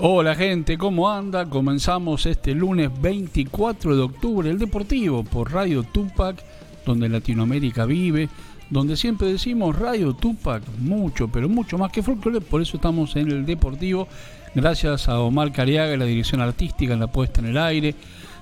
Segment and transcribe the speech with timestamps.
[0.00, 1.46] Hola gente, ¿cómo anda?
[1.46, 6.40] Comenzamos este lunes 24 de octubre el Deportivo por Radio Tupac,
[6.86, 8.28] donde Latinoamérica vive,
[8.70, 13.32] donde siempre decimos Radio Tupac, mucho, pero mucho más que folclore, por eso estamos en
[13.32, 14.06] el Deportivo,
[14.54, 17.96] gracias a Omar Cariaga, la dirección artística en la puesta en el aire.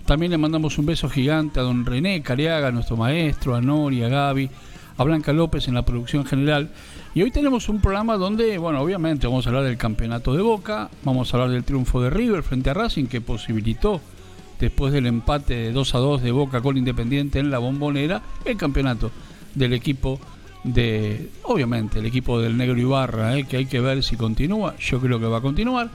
[0.04, 4.08] También le mandamos un beso gigante a don René Cariaga, nuestro maestro, a Nori, a
[4.08, 4.50] Gaby,
[4.97, 6.70] a Blanca López en la producción general.
[7.14, 10.91] Y hoy tenemos un programa donde, bueno, obviamente vamos a hablar del campeonato de Boca,
[11.03, 14.00] vamos a hablar del triunfo de River frente a Racing que posibilitó,
[14.58, 18.56] después del empate de 2 a 2 de Boca con Independiente en la bombonera, el
[18.56, 19.11] campeonato
[19.55, 20.19] del equipo
[20.64, 25.00] de, obviamente, el equipo del Negro Ibarra, eh, que hay que ver si continúa, yo
[25.00, 25.91] creo que va a continuar.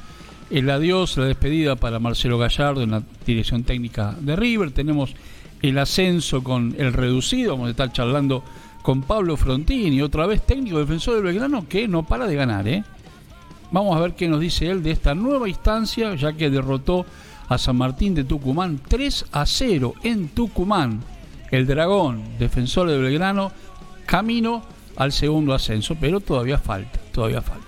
[0.49, 5.13] El adiós, la despedida para Marcelo Gallardo en la dirección técnica de River, tenemos
[5.61, 8.43] el ascenso con el reducido, vamos a estar charlando
[8.81, 12.67] con Pablo Frontini, otra vez técnico defensor del Belgrano, que no para de ganar.
[12.67, 12.83] ¿eh?
[13.71, 17.05] Vamos a ver qué nos dice él de esta nueva instancia, ya que derrotó
[17.47, 21.01] a San Martín de Tucumán 3 a 0 en Tucumán.
[21.51, 23.51] El Dragón, defensor del Belgrano,
[24.05, 24.63] camino
[24.95, 27.67] al segundo ascenso, pero todavía falta, todavía falta.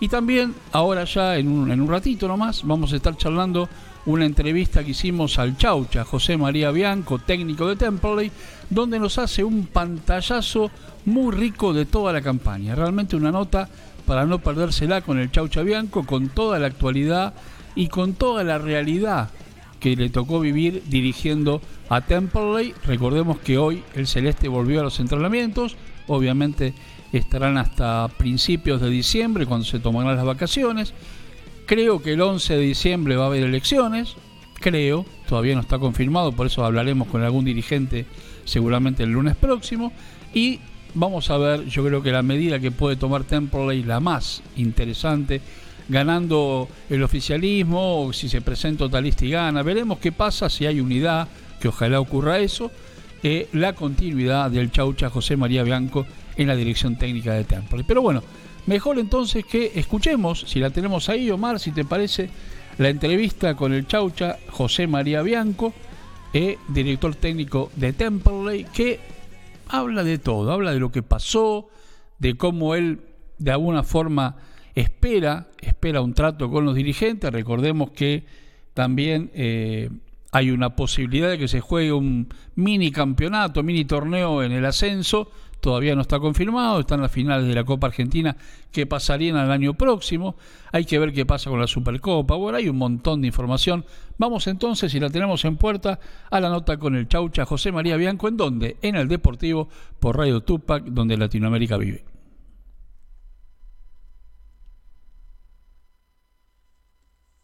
[0.00, 3.68] Y también, ahora ya en un, en un ratito nomás, vamos a estar charlando
[4.06, 8.30] una entrevista que hicimos al Chaucha, José María Bianco, técnico de Temperley,
[8.70, 10.70] donde nos hace un pantallazo
[11.06, 12.74] muy rico de toda la campaña.
[12.74, 13.68] Realmente una nota
[14.06, 17.34] para no perdérsela con el Chaucha Bianco, con toda la actualidad
[17.74, 19.30] y con toda la realidad
[19.80, 22.74] que le tocó vivir dirigiendo a Temperley.
[22.86, 25.76] Recordemos que hoy el Celeste volvió a los entrenamientos,
[26.06, 26.74] obviamente
[27.12, 30.92] estarán hasta principios de diciembre cuando se tomarán las vacaciones.
[31.66, 34.16] Creo que el 11 de diciembre va a haber elecciones,
[34.60, 38.04] creo, todavía no está confirmado, por eso hablaremos con algún dirigente
[38.44, 39.92] seguramente el lunes próximo.
[40.34, 40.60] Y
[40.94, 45.40] vamos a ver, yo creo que la medida que puede tomar Temperley, la más interesante,
[45.88, 51.28] ganando el oficialismo, si se presenta Otalista y gana, veremos qué pasa si hay unidad,
[51.60, 52.70] que ojalá ocurra eso,
[53.22, 57.84] eh, la continuidad del Chaucha José María Bianco en la dirección técnica de Temperley.
[57.86, 58.22] Pero bueno,
[58.66, 62.30] Mejor entonces que escuchemos, si la tenemos ahí, Omar, si te parece,
[62.78, 65.74] la entrevista con el Chaucha José María Bianco,
[66.32, 69.00] eh, director técnico de Temperley, que
[69.68, 71.68] habla de todo, habla de lo que pasó,
[72.18, 73.00] de cómo él
[73.38, 74.36] de alguna forma
[74.74, 77.30] espera, espera un trato con los dirigentes.
[77.30, 78.24] Recordemos que
[78.72, 79.90] también eh,
[80.32, 85.30] hay una posibilidad de que se juegue un mini campeonato, mini torneo en el ascenso
[85.64, 88.36] todavía no está confirmado, están las finales de la Copa Argentina
[88.70, 90.36] que pasarían al año próximo,
[90.72, 93.86] hay que ver qué pasa con la Supercopa, bueno, hay un montón de información.
[94.18, 95.98] Vamos entonces, si la tenemos en puerta,
[96.30, 98.76] a la nota con el Chaucha José María Bianco, ¿en dónde?
[98.82, 99.70] En el Deportivo
[100.00, 102.04] por Radio Tupac, donde Latinoamérica vive.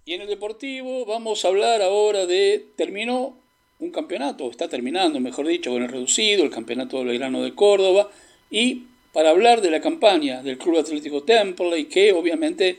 [0.05, 3.39] Y en el Deportivo vamos a hablar ahora de, terminó
[3.81, 8.11] un campeonato, está terminando, mejor dicho, con el reducido, el campeonato del Belgrano de Córdoba,
[8.51, 12.79] y para hablar de la campaña del Club Atlético Temple, que obviamente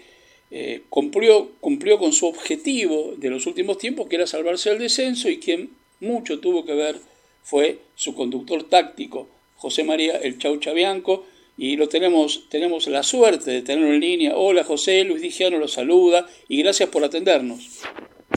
[0.51, 5.29] eh, cumplió, cumplió con su objetivo de los últimos tiempos, que era salvarse del descenso,
[5.29, 6.97] y quien mucho tuvo que ver
[7.43, 11.25] fue su conductor táctico, José María El Chaucha Bianco,
[11.57, 14.35] y lo tenemos, tenemos la suerte de tenerlo en línea.
[14.35, 17.81] Hola José, Luis Digiano lo saluda y gracias por atendernos.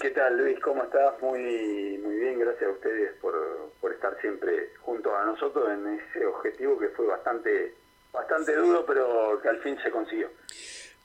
[0.04, 0.60] ¿Qué tal Luis?
[0.60, 1.14] ¿Cómo estás?
[1.22, 6.78] Muy, muy bien, gracias a ustedes por, estar siempre junto a nosotros en ese objetivo
[6.78, 7.72] que fue bastante,
[8.12, 10.28] bastante duro, pero que al fin se consiguió.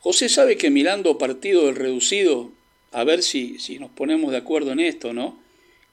[0.01, 2.49] José sabe que mirando partido del reducido,
[2.91, 5.39] a ver si, si nos ponemos de acuerdo en esto, ¿no?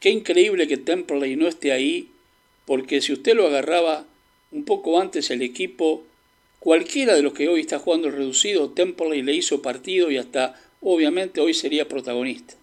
[0.01, 2.11] Qué increíble que Temperley no esté ahí,
[2.67, 4.05] porque si usted lo agarraba
[4.51, 6.03] un poco antes el equipo,
[6.59, 10.57] cualquiera de los que hoy está jugando el reducido, Temperley le hizo partido y hasta
[10.81, 12.57] obviamente hoy sería protagonista.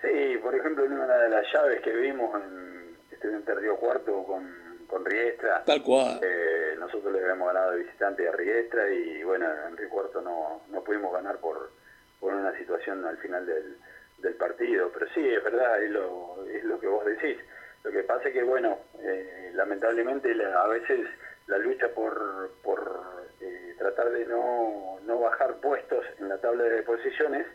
[0.00, 4.86] Sí, por ejemplo, en una de las llaves que vimos en Estudiante Río Cuarto con,
[4.86, 5.62] con Riestra.
[5.64, 6.18] Tal cual.
[6.22, 10.62] Eh, nosotros le habíamos ganado de visitante a Riestra y bueno, en Río Cuarto no,
[10.68, 11.70] no pudimos ganar por,
[12.18, 13.76] por una situación al final del,
[14.18, 14.90] del partido.
[14.92, 17.36] Pero sí, es verdad, es lo, es lo que vos decís.
[17.84, 21.00] Lo que pasa es que, bueno, eh, lamentablemente a veces
[21.46, 23.02] la lucha por, por
[23.40, 27.46] eh, tratar de no, no bajar puestos en la tabla de posiciones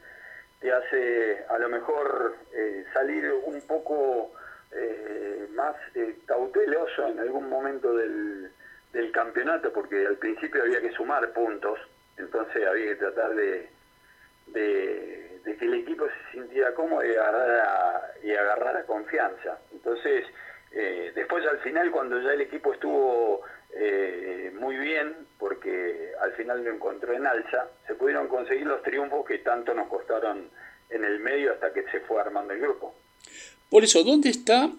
[0.63, 4.31] te hace a lo mejor eh, salir un poco
[4.71, 8.49] eh, más eh, cauteloso en algún momento del,
[8.93, 11.77] del, campeonato, porque al principio había que sumar puntos,
[12.17, 13.69] entonces había que tratar de,
[14.47, 19.59] de, que el equipo se sintiera cómodo y agarrara, y agarrara confianza.
[19.73, 20.25] Entonces,
[21.13, 23.41] después al final, cuando ya el equipo estuvo
[23.75, 29.25] eh, muy bien porque al final lo encontró en alza, se pudieron conseguir los triunfos
[29.25, 30.49] que tanto nos costaron
[30.89, 32.93] en el medio hasta que se fue armando el grupo.
[33.69, 34.69] Por eso, ¿dónde está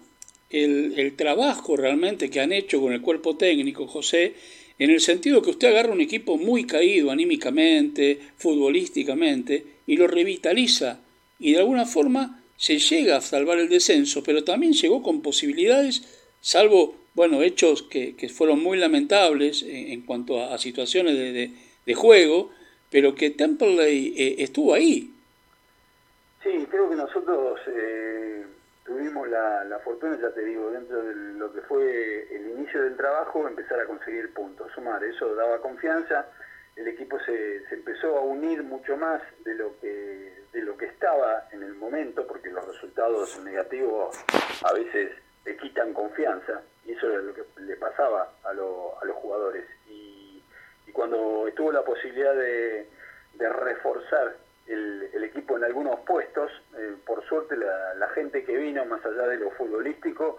[0.49, 4.35] el, el trabajo realmente que han hecho con el cuerpo técnico, José,
[4.77, 10.99] en el sentido que usted agarra un equipo muy caído anímicamente, futbolísticamente, y lo revitaliza,
[11.39, 16.03] y de alguna forma se llega a salvar el descenso, pero también llegó con posibilidades,
[16.41, 21.51] salvo, bueno, hechos que, que fueron muy lamentables en, cuanto a, situaciones de,
[21.85, 22.51] de, juego,
[22.91, 25.11] pero que Temperley eh, estuvo ahí.
[26.43, 28.45] Sí, creo que nosotros eh,
[28.85, 32.97] tuvimos la, la, fortuna, ya te digo, dentro de lo que fue el inicio del
[32.97, 36.27] trabajo, empezar a conseguir puntos, sumar, eso daba confianza,
[36.75, 40.85] el equipo se, se empezó a unir mucho más de lo que de lo que
[40.85, 44.15] estaba en el momento, porque los resultados negativos
[44.63, 45.11] a veces
[45.45, 49.63] te quitan confianza, y eso es lo que le pasaba a, a los jugadores.
[49.87, 50.43] Y,
[50.91, 52.87] cuando estuvo la posibilidad de,
[53.37, 54.33] reforzar
[54.65, 59.27] el, equipo en algunos puestos, eh, por suerte la, la, gente que vino, más allá
[59.27, 60.37] de lo futbolístico,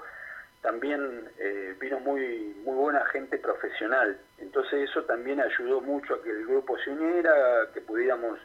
[0.62, 4.18] también eh, vino muy, muy buena gente profesional.
[4.38, 8.38] Entonces eso también ayudó mucho a que el grupo se uniera, que pudiéramos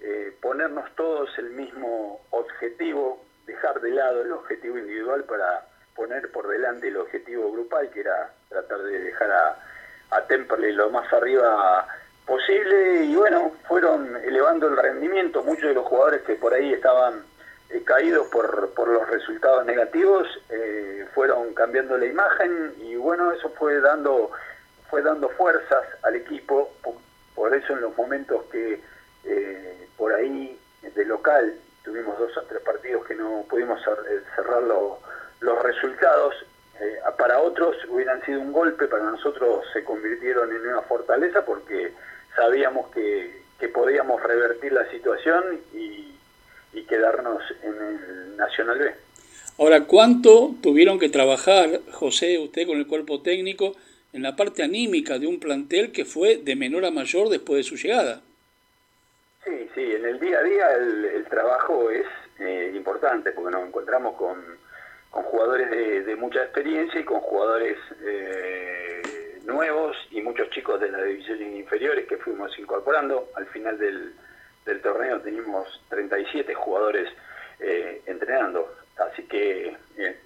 [0.00, 6.46] eh, ponernos todos el mismo objetivo, dejar de lado el objetivo individual para poner por
[6.46, 9.56] delante el objetivo grupal, que era tratar de dejar a,
[10.10, 11.88] a Temperley lo más arriba
[12.26, 17.24] posible y bueno, fueron elevando el rendimiento, muchos de los jugadores que por ahí estaban
[17.70, 23.48] eh, caídos por, por los resultados negativos eh, fueron cambiando la imagen y bueno, eso
[23.50, 24.30] fue dando
[24.90, 26.70] fue dando fuerzas al equipo,
[27.34, 28.80] por, eso en los momentos que
[29.24, 31.54] eh, por ahí de local
[31.84, 34.98] tuvimos dos o tres partidos que no pudimos eh, cerrar los
[35.40, 36.34] resultados.
[36.80, 41.92] Eh, para otros hubieran sido un golpe, para nosotros se convirtieron en una fortaleza porque
[42.34, 46.14] sabíamos que, que podíamos revertir la situación y,
[46.74, 48.94] y quedarnos en el Nacional B.
[49.58, 53.72] Ahora, ¿cuánto tuvieron que trabajar, José, usted con el cuerpo técnico,
[54.12, 57.62] en la parte anímica de un plantel que fue de menor a mayor después de
[57.64, 58.20] su llegada?
[59.44, 62.06] Sí, sí, en el día a día el, trabajo es
[62.38, 64.38] eh, importante porque nos encontramos con,
[65.16, 71.04] con jugadores de, mucha experiencia y con jugadores eh, nuevos y muchos chicos de las
[71.06, 73.30] divisiones inferiores que fuimos incorporando.
[73.34, 74.12] Al final del,
[74.66, 77.08] del torneo teníamos 37 jugadores
[77.60, 79.74] eh, entrenando, así que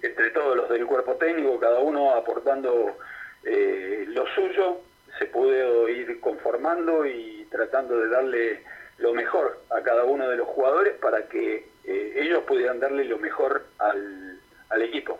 [0.01, 2.97] entre todos los del cuerpo técnico, cada uno aportando
[3.43, 4.81] lo suyo,
[5.17, 8.63] se pudo ir conformando y tratando de darle
[8.97, 13.17] lo mejor a cada uno de los jugadores para que eh, ellos pudieran darle lo
[13.17, 14.30] mejor al,
[14.71, 15.19] al, equipo.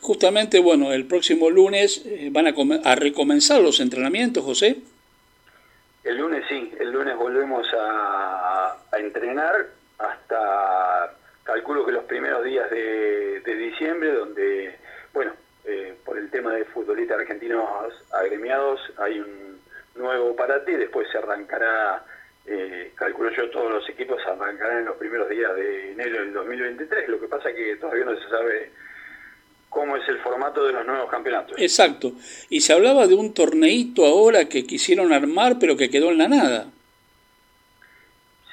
[0.00, 4.78] Justamente, bueno, el próximo lunes eh, van a, a, recomenzar los entrenamientos, José.
[6.04, 9.66] El lunes sí, el lunes volvemos a, a entrenar
[9.98, 14.76] hasta, calculo que los primeros días de, de diciembre, donde,
[15.12, 15.32] bueno,
[15.64, 17.64] eh, por el tema de futbolistas argentinos
[18.12, 19.60] agremiados, hay un
[19.96, 22.04] nuevo para ti, después se arrancará
[22.48, 27.08] eh, calculo yo todos los equipos arrancarán en los primeros días de enero del 2023.
[27.08, 28.70] Lo que pasa que todavía no se sabe
[29.76, 31.54] cómo es el formato de los nuevos campeonatos.
[31.60, 32.12] Exacto.
[32.48, 36.28] Y se hablaba de un torneito ahora que quisieron armar, pero que quedó en la
[36.28, 36.70] nada.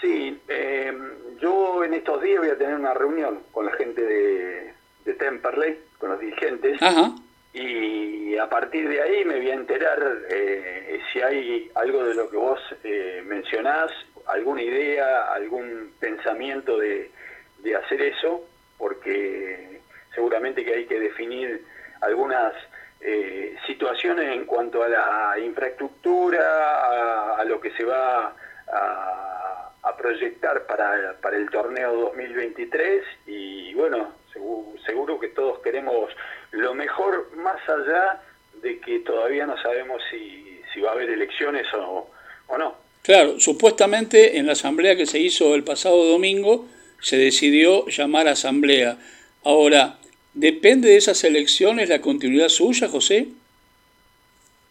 [0.01, 0.93] Sí, eh,
[1.39, 4.73] yo en estos días voy a tener una reunión con la gente de,
[5.05, 6.81] de Temperley, con los dirigentes.
[6.81, 7.15] Ajá
[7.53, 12.27] y a partir de ahí me voy a enterar eh, si hay algo de lo
[12.27, 13.91] que vos eh, mencionás,
[14.25, 17.11] alguna idea, algún pensamiento de,
[17.59, 18.43] de hacer eso,
[18.79, 19.72] porque
[20.13, 21.63] seguramente que hay que definir
[22.01, 22.53] algunas
[23.01, 28.33] eh, situaciones en cuanto a la infraestructura, a, lo que se va
[28.71, 36.11] a, a proyectar para, para el torneo 2023 y bueno, seguro, seguro que todos queremos
[36.51, 38.21] lo mejor más allá
[38.61, 42.09] de que todavía no sabemos si, si va a haber elecciones o,
[42.47, 42.75] o no.
[43.01, 46.65] Claro, supuestamente en la asamblea que se hizo el pasado domingo
[47.01, 48.97] se decidió llamar asamblea.
[49.43, 49.97] Ahora,
[50.33, 53.27] ¿depende de esas elecciones la continuidad suya, José?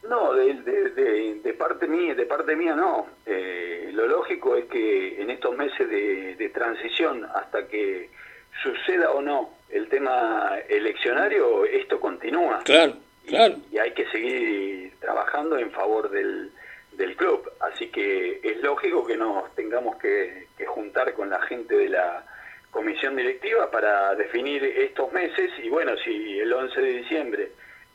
[0.09, 3.07] No, de, de, de, parte mía, de parte mía no.
[3.25, 8.11] Eh, lo lógico es que en estos meses de, transición, hasta que
[8.63, 12.61] suceda o no el tema eleccionario, esto continúa.
[12.65, 13.57] Claro, claro.
[13.71, 16.51] Y, hay que seguir trabajando en favor del,
[16.93, 17.51] del club.
[17.61, 22.25] Así que es lógico que nos tengamos que, juntar con la gente de la
[22.73, 27.49] comisión directiva para definir estos meses y bueno, si el 11 de diciembre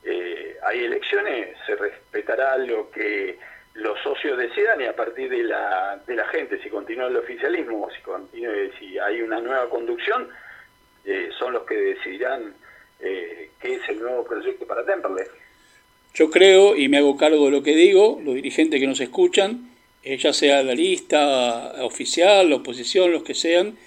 [0.05, 3.37] eh, hay elecciones, se respetará lo que
[3.73, 7.85] los socios decidan y a partir de la, de la gente, si continúa el oficialismo
[7.85, 10.29] o si, continúe, si hay una nueva conducción,
[11.05, 12.53] eh, son los que decidirán
[12.99, 15.25] eh, qué es el nuevo proyecto para Temperley.
[16.13, 19.69] Yo creo, y me hago cargo de lo que digo, los dirigentes que nos escuchan,
[20.03, 23.77] eh, ya sea la lista oficial, la oposición, los que sean,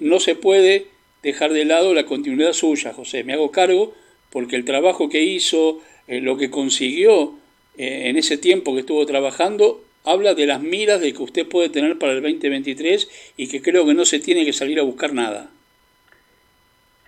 [0.00, 0.86] no se puede
[1.22, 3.24] dejar de lado la continuidad suya, José.
[3.24, 3.94] Me hago cargo
[4.30, 7.34] porque el trabajo que hizo, lo que consiguió
[7.76, 11.98] en ese tiempo que estuvo trabajando, habla de las miras de que usted puede tener
[11.98, 15.50] para el 2023 y que creo que no se tiene que salir a buscar nada.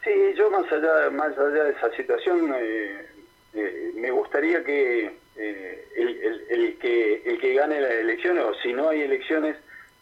[0.05, 3.07] Sí, yo más allá, más allá de esa situación, eh,
[3.55, 8.89] eh, me gustaría que, eh, el, que el que gane las elecciones, o si no
[8.89, 9.57] hay elecciones,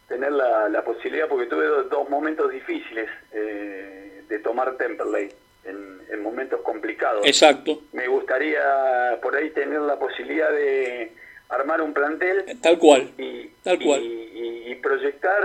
[0.09, 5.31] tener la, posibilidad, porque tuve dos, momentos difíciles de tomar Temperley,
[5.65, 7.25] en, momentos complicados.
[7.27, 7.83] Exacto.
[7.93, 11.13] Me gustaría por ahí tener la posibilidad de
[11.49, 12.45] armar un plantel.
[12.61, 13.11] Tal cual.
[13.17, 14.03] Y, tal cual.
[14.03, 15.43] Y, proyectar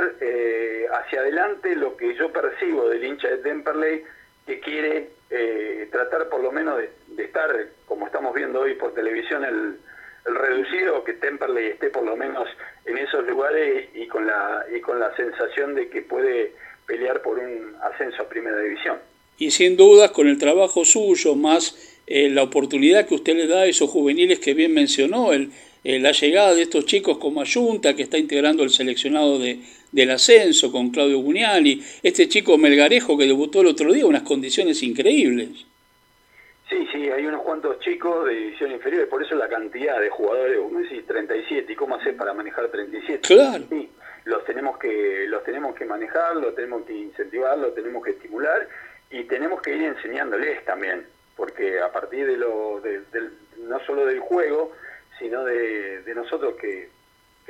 [0.94, 4.04] hacia adelante lo que yo percibo del hincha de Temperley
[4.46, 6.78] que quiere eh, tratar por lo menos
[7.08, 7.50] de, estar,
[7.86, 9.78] como estamos viendo hoy por televisión, el,
[10.26, 12.48] reducido, que Temperley esté por lo menos
[12.86, 16.54] en esos lugares y con la y con la sensación de que puede
[16.86, 18.98] pelear por un ascenso a primera división.
[19.38, 23.62] Y sin dudas, con el trabajo suyo, más eh, la oportunidad que usted le da
[23.62, 25.52] a esos juveniles que bien mencionó, el,
[25.84, 29.60] eh, la llegada de estos chicos como Ayunta, que está integrando el seleccionado de,
[29.92, 34.84] del ascenso con Claudio Gugnali, este chico Melgarejo que debutó el otro día, unas condiciones
[34.84, 35.66] increíbles.
[36.72, 40.58] Sí, sí, hay unos cuantos chicos de división inferior, por eso la cantidad de jugadores,
[40.58, 43.28] como decís, 37, ¿y cómo hacer para manejar 37?
[43.28, 43.66] Claro.
[43.70, 43.92] Sí,
[44.24, 48.70] los tenemos que los tenemos que manejar, los tenemos que incentivar, los tenemos que estimular
[49.10, 53.04] y tenemos que ir enseñándoles también, porque a partir de lo del,
[53.58, 54.72] no solo del juego,
[55.20, 56.88] sino de, de nosotros que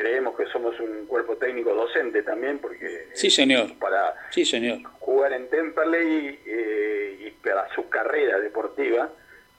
[0.02, 3.78] creemos que somos un cuerpo técnico docente también, porque sí, señor.
[3.78, 4.80] para sí, señor.
[5.00, 9.12] jugar en Temperley eh, y para su carrera deportiva,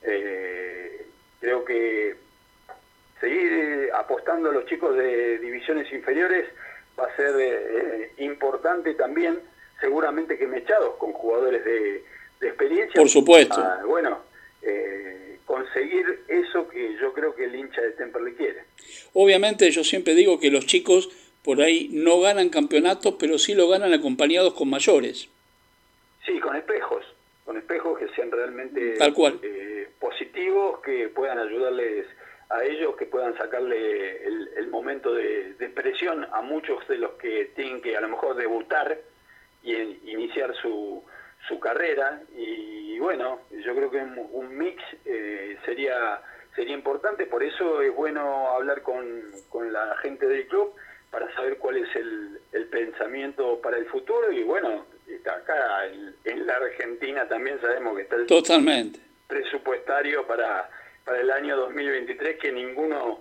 [0.02, 1.06] eh,
[1.38, 2.16] creo que
[3.20, 6.48] seguir eh, apostando a los chicos de divisiones inferiores
[6.98, 9.38] va a ser importante también,
[9.80, 12.04] seguramente que mechados con jugadores de,
[12.40, 13.00] experiencia.
[13.00, 13.54] Por supuesto.
[13.56, 14.18] Ah, bueno,
[15.52, 18.64] conseguir eso que yo creo que el hincha de Temperley quiere.
[19.12, 21.10] Obviamente yo siempre digo que los chicos
[21.44, 25.28] por ahí no ganan campeonatos, pero sí lo ganan acompañados con mayores.
[26.24, 27.04] Sí, con espejos,
[27.44, 29.40] con espejos que sean realmente Tal cual.
[29.42, 32.06] Eh, positivos, que puedan ayudarles
[32.48, 37.50] a ellos, que puedan sacarle el, momento de, de, presión a muchos de los que
[37.54, 38.98] tienen que a lo mejor debutar
[39.62, 39.74] y
[40.10, 41.04] iniciar su,
[41.48, 46.20] su carrera y bueno, yo creo que un, mix eh, sería
[46.54, 50.74] sería importante, por eso es bueno hablar con, con la gente del club
[51.10, 54.84] para saber cuál es el, el pensamiento para el futuro y bueno,
[55.24, 55.86] acá
[56.24, 59.00] en, la Argentina también sabemos que está el Totalmente.
[59.26, 60.68] presupuestario para,
[61.04, 63.20] para el año 2023 que ninguno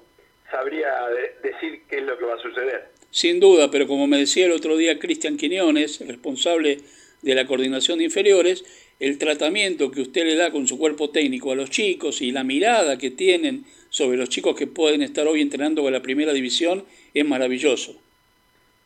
[0.49, 1.07] sabría
[1.41, 2.89] decir qué es lo que va a suceder.
[3.09, 6.79] Sin duda, pero como me decía el otro día Cristian Quiñones, responsable
[7.21, 8.63] de la coordinación de inferiores,
[8.99, 12.43] el tratamiento que usted le da con su cuerpo técnico a los chicos y la
[12.43, 16.85] mirada que tienen sobre los chicos que pueden estar hoy entrenando con la primera división
[17.13, 17.93] es maravilloso.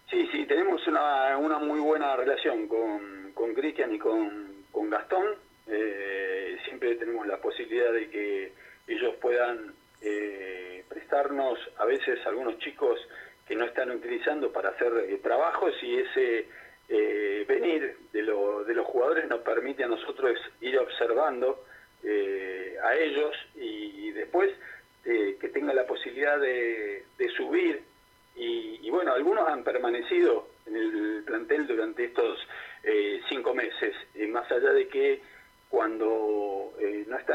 [0.09, 5.25] Sí, sí, tenemos una, una muy buena relación con, con Cristian y con, con Gastón.
[5.67, 8.51] Eh, siempre tenemos la posibilidad de que
[8.87, 12.99] ellos puedan eh, prestarnos a veces algunos chicos
[13.47, 16.45] que no están utilizando para hacer eh, trabajos y ese
[16.87, 21.65] eh, venir de, de los jugadores nos permite a nosotros ir observando
[22.03, 24.51] eh, a ellos y, después
[25.05, 27.03] eh, que tenga la posibilidad de,
[27.35, 27.81] subir.
[28.35, 32.39] Y, bueno, algunos han permanecido en el plantel durante estos
[33.27, 33.95] cinco meses,
[34.29, 35.21] más allá de que
[35.69, 36.05] cuando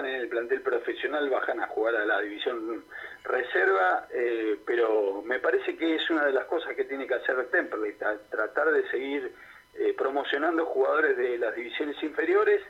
[0.07, 2.85] en el plantel profesional bajan a jugar a la división
[3.25, 4.09] reserva,
[4.67, 7.95] pero me parece que es una de las cosas que tiene que hacer Temperley,
[8.31, 9.33] tratar de seguir
[9.79, 12.61] eh, promocionando jugadores de las divisiones inferiores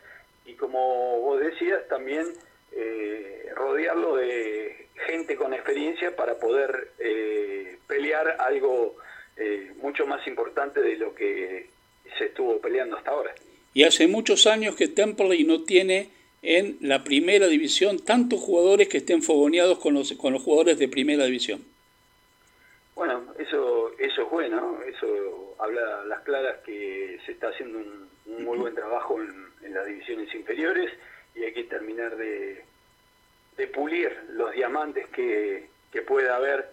[0.44, 2.26] y como vos decías, también
[2.72, 8.96] eh, rodearlo de gente con experiencia para poder eh, pelear algo
[9.78, 11.70] mucho más importante de lo que
[12.18, 13.34] se estuvo peleando hasta ahora.
[13.72, 16.10] Y hace muchos años que Temperley no tiene
[16.42, 20.88] en la primera división tantos jugadores que estén fogoneados con los, con los jugadores de
[20.88, 21.64] primera división.
[22.94, 28.44] Bueno, eso, eso es bueno, eso habla a las claras que se está haciendo un,
[28.44, 30.90] muy buen trabajo en, las divisiones inferiores
[31.36, 32.64] y hay que terminar de,
[33.56, 36.70] de pulir los diamantes que, que pueda haber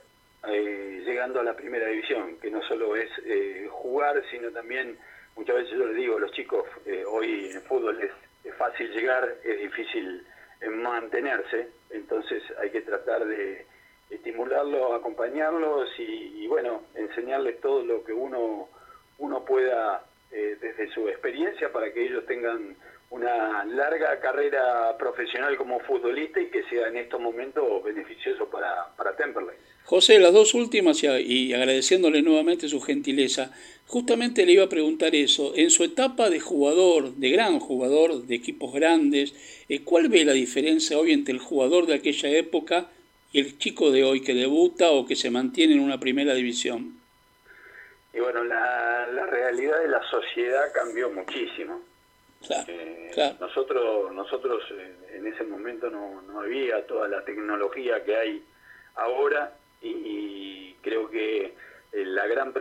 [0.47, 4.97] eh, llegando a la primera división, que no solo es eh, jugar, sino también,
[5.35, 8.11] muchas veces yo les digo, los chicos, eh, hoy en fútbol es,
[8.53, 10.25] fácil llegar, es difícil
[10.69, 13.65] mantenerse, entonces hay que tratar de
[14.09, 18.69] estimularlos, acompañarlos y, bueno, enseñarles todo lo que uno,
[19.17, 22.75] uno pueda desde su experiencia para que ellos tengan
[23.09, 29.15] una larga carrera profesional como futbolista y que sea en estos momentos beneficioso para, para
[29.15, 29.55] Temperley.
[29.85, 33.51] José, las dos últimas y agradeciéndole nuevamente su gentileza,
[33.87, 35.53] justamente le iba a preguntar eso.
[35.55, 39.33] En su etapa de jugador, de gran jugador, de equipos grandes,
[39.69, 42.87] eh, ¿cuál ve la diferencia hoy entre el jugador de aquella época
[43.31, 46.99] y el chico de hoy que debuta o que se mantiene en una primera división?
[48.13, 51.79] Y bueno, la, la realidad de la sociedad cambió muchísimo.
[52.67, 58.45] Eh, nosotros, nosotros eh, en ese momento no, no había toda la tecnología que hay
[58.97, 62.53] ahora y, creo que eh, la gran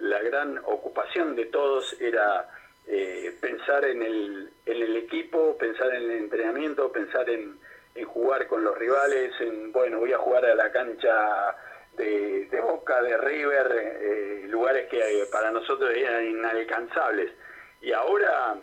[0.00, 2.48] la, gran ocupación de todos era
[2.86, 7.58] eh, pensar en el, en el equipo, pensar en el entrenamiento, pensar en,
[7.94, 11.56] en jugar con los rivales, en bueno voy a jugar a la cancha
[11.96, 13.66] de, de Boca, de River,
[14.00, 17.32] eh, lugares que para nosotros eran inalcanzables.
[17.80, 18.56] Y ahora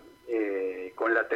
[0.95, 1.27] con la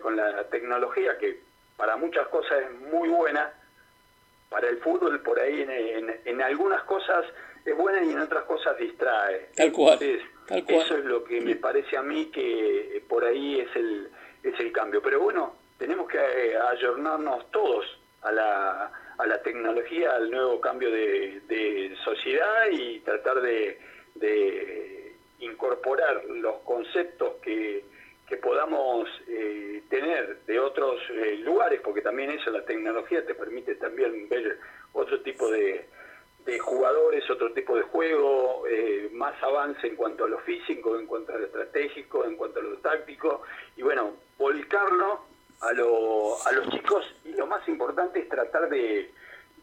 [0.00, 1.40] con la tecnología que
[1.76, 3.52] para muchas cosas es muy buena,
[4.50, 5.64] para el fútbol por ahí
[6.26, 7.24] en, algunas cosas
[7.64, 9.48] es buena y en otras cosas distrae.
[9.56, 13.74] Tal cual, Eso es lo que me parece a mí que eh, por ahí es
[13.76, 14.10] el,
[14.42, 15.00] es el cambio.
[15.00, 17.86] Pero bueno, tenemos que eh, ayornarnos todos
[18.22, 23.78] a la, a la tecnología, al nuevo cambio de, de sociedad y tratar de,
[24.16, 27.84] de incorporar los conceptos que
[32.20, 34.58] también eso, la tecnología te permite también ver
[34.92, 35.86] otro tipo de,
[36.58, 41.32] jugadores, otro tipo de juego, eh, más avance en cuanto a lo físico, en cuanto
[41.32, 43.42] a lo estratégico, en cuanto a lo táctico,
[43.76, 45.20] y bueno, volcarlo
[45.60, 49.10] a, lo, a los chicos, y lo más importante es tratar de,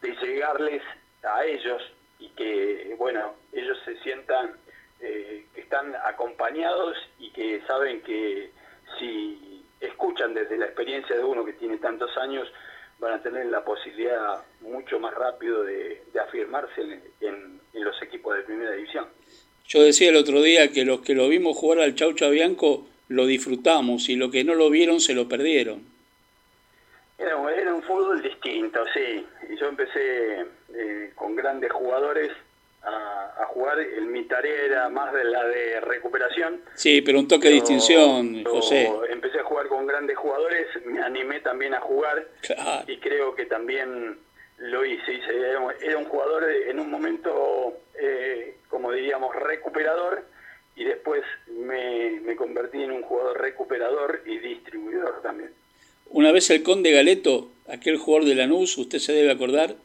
[0.01, 0.81] de llegarles
[1.23, 1.81] a ellos
[2.19, 4.57] y que, bueno, ellos se sientan
[4.99, 8.49] que están acompañados y que saben que
[8.97, 12.47] si escuchan desde la experiencia de uno que tiene tantos años,
[12.99, 16.81] van a tener la posibilidad mucho más rápido de, afirmarse
[17.21, 19.07] en, los equipos de primera división.
[19.77, 23.27] Yo decía el otro día que los que lo vimos jugar al Chaucha Bianco lo
[23.27, 25.83] disfrutamos y los que no lo vieron se lo perdieron.
[27.19, 29.23] Era, era un fútbol distinto, sí.
[29.47, 32.31] Y yo empecé eh, con grandes jugadores
[32.81, 33.79] a, jugar.
[33.79, 36.59] El, mi tarea era más de la de recuperación.
[36.73, 38.91] Sí, pero un toque de distinción, José.
[39.11, 42.27] Empecé a jugar con grandes jugadores, me animé también a jugar
[42.87, 44.17] y creo que también
[44.57, 45.21] lo hice.
[45.83, 50.23] Era un jugador en un momento, eh, como diríamos, recuperador
[50.75, 55.51] y después me, me convertí en un jugador recuperador y distribuidor también.
[56.09, 59.75] Una vez el conde Galeto, aquel jugador de Lanús, usted se debe acordar,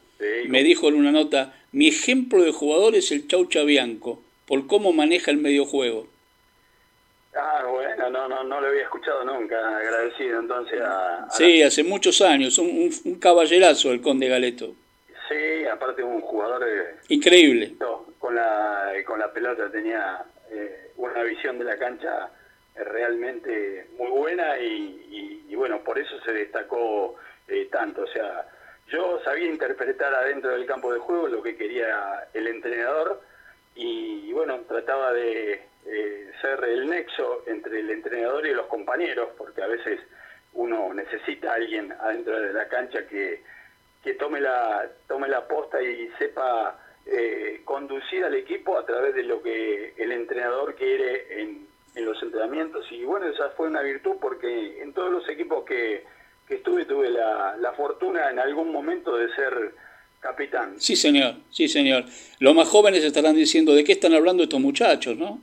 [0.47, 4.93] me dijo en una nota, mi ejemplo de jugador es el Chaucha Bianco, por cómo
[4.93, 6.07] maneja el mediojuego.
[7.35, 11.27] Ah, bueno, no, no, no lo había escuchado nunca, agradecido entonces a...
[11.31, 14.75] sí, hace muchos años, un, un, caballerazo el Conde Galeto.
[15.27, 16.63] Sí, aparte un jugador...
[17.09, 17.73] Increíble.
[18.23, 22.29] Con, la, con la pelota tenía eh, una visión de la cancha
[22.73, 27.17] eh, realmente muy buena y, bueno, por eso se destacó
[27.69, 28.47] tanto, o sea
[28.87, 33.21] yo sabía interpretar adentro del campo de juego lo que quería el entrenador
[33.75, 39.63] y, bueno, trataba de eh, ser el nexo entre el entrenador y los compañeros, porque
[39.63, 39.99] a veces
[40.53, 43.43] uno necesita a alguien adentro de la cancha que,
[44.01, 49.23] que tome, la, tome la posta y sepa eh, conducir al equipo a través de
[49.23, 52.85] lo que el entrenador quiere en, en los entrenamientos.
[52.91, 56.03] Y bueno, esa fue una virtud porque en todos los equipos que
[56.45, 59.71] que estuve, tuve la, la fortuna en algún momento de ser
[60.19, 60.75] capitán.
[60.77, 62.03] Sí, señor, sí, señor.
[62.39, 65.39] Los más jóvenes estarán diciendo, ¿de qué están hablando estos muchachos, no?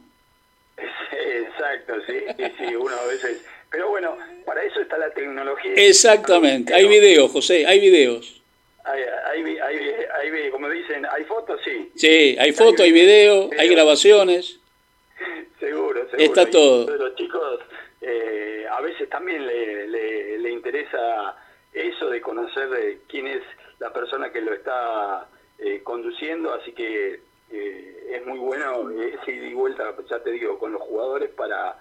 [0.77, 2.19] Exacto, sí,
[2.59, 3.47] sí, uno a veces...
[3.71, 5.73] Pero bueno, para eso está la tecnología.
[5.75, 8.40] Exactamente, hay videos, José, hay videos.
[8.85, 11.91] Hay, hay, hay, hay, como dicen, hay fotos, sí.
[11.95, 14.59] Sí, hay fotos, hay videos, hay grabaciones.
[15.59, 16.17] Seguro, seguro.
[16.19, 16.97] Está todo.
[16.97, 17.61] Los chicos
[18.01, 19.87] eh, a veces también le,
[20.39, 21.37] le, interesa
[21.73, 23.43] eso de conocer quién es
[23.79, 29.47] la persona que lo está eh, conduciendo, así que eh, es muy bueno ese ida
[29.47, 31.77] y vuelta, ya te digo, con los jugadores para,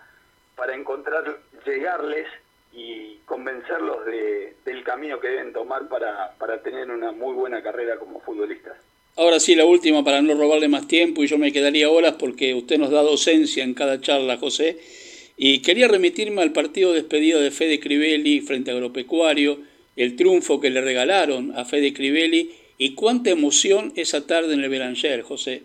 [0.55, 2.27] para encontrar, llegarles
[2.73, 7.97] y convencerlos de, del camino que deben tomar para, para tener una muy buena carrera
[7.97, 8.77] como futbolistas.
[9.15, 12.53] Ahora sí, la última para no robarle más tiempo y yo me quedaría horas porque
[12.53, 14.77] usted nos da docencia en cada charla, José.
[15.35, 19.59] Y quería remitirme al partido despedido de Fede Crivelli frente a Agropecuario,
[19.95, 24.69] el triunfo que le regalaron a Fede Crivelli y cuánta emoción esa tarde en el
[24.69, 25.63] Belanger, José.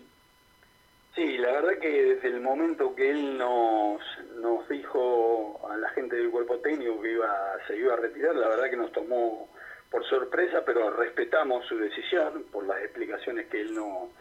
[1.15, 4.01] Sí, la verdad que desde el momento que él nos,
[4.45, 8.49] nos dijo a la gente del cuerpo técnico que iba, se iba a retirar, la
[8.49, 9.49] verdad que nos tomó
[9.89, 14.11] por sorpresa, pero respetamos su decisión por las explicaciones que él no,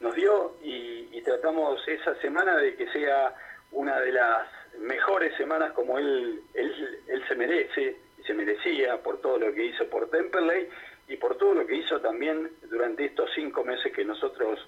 [0.00, 3.34] nos dio y, tratamos esa semana de que sea
[3.72, 4.46] una de las
[4.78, 9.64] mejores semanas como él, él, él se merece y se merecía por todo lo que
[9.64, 10.68] hizo por Temperley
[11.08, 14.60] y por todo lo que hizo también durante estos cinco meses que nosotros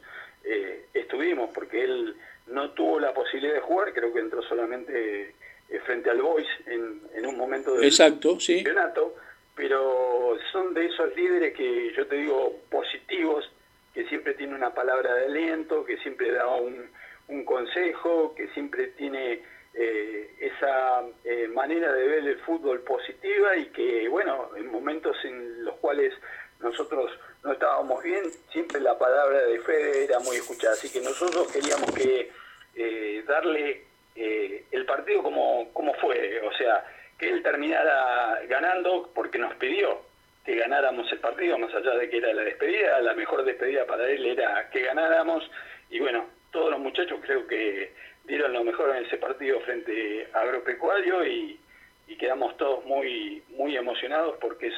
[0.45, 5.35] eh, estuvimos, porque él no tuvo la posibilidad de jugar, creo que entró solamente
[5.69, 8.63] eh, frente al Boys en, en un momento del Exacto, sí.
[8.63, 9.15] campeonato,
[9.55, 13.51] pero son de esos líderes que yo te digo positivos,
[13.95, 16.91] que siempre tiene una palabra de aliento, que siempre da un,
[17.29, 19.41] un consejo, que siempre tiene
[19.75, 25.65] eh, esa eh, manera de ver el fútbol positiva y que, bueno, en momentos en
[25.65, 26.15] los cuales
[26.61, 27.11] nosotros
[27.47, 30.75] no estábamos bien, siempre la palabra de Fede era muy escuchada.
[30.75, 32.31] Así que nosotros queríamos que
[32.75, 33.85] eh, darle
[34.17, 36.85] eh, el partido como, como fue, o sea,
[37.17, 40.01] que él terminara ganando porque nos pidió
[40.45, 44.09] que ganáramos el partido, más allá de que era la despedida, la mejor despedida para
[44.09, 45.49] él era que ganáramos
[45.91, 47.93] y bueno, todos los muchachos creo que
[48.25, 51.59] dieron lo mejor en ese partido frente a Agropecuario y,
[52.07, 54.75] y quedamos todos muy, muy emocionados porque es